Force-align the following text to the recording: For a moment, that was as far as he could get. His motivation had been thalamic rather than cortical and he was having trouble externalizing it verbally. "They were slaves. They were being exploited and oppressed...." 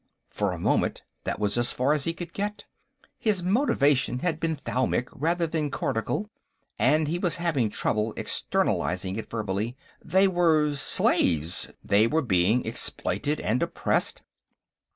For 0.31 0.51
a 0.51 0.57
moment, 0.57 1.03
that 1.25 1.39
was 1.39 1.59
as 1.59 1.71
far 1.71 1.93
as 1.93 2.05
he 2.05 2.13
could 2.15 2.33
get. 2.33 2.65
His 3.19 3.43
motivation 3.43 4.17
had 4.17 4.39
been 4.39 4.55
thalamic 4.55 5.09
rather 5.11 5.45
than 5.45 5.69
cortical 5.69 6.27
and 6.79 7.07
he 7.07 7.19
was 7.19 7.35
having 7.35 7.69
trouble 7.69 8.11
externalizing 8.17 9.15
it 9.15 9.29
verbally. 9.29 9.77
"They 10.03 10.27
were 10.27 10.73
slaves. 10.73 11.69
They 11.83 12.07
were 12.07 12.23
being 12.23 12.65
exploited 12.65 13.39
and 13.41 13.61
oppressed...." 13.61 14.23